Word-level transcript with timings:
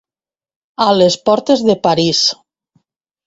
A 0.85 0.87
les 0.99 1.17
portes 1.29 1.63
de 1.67 1.75
París. 1.83 2.23